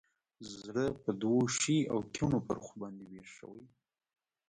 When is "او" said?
1.93-1.99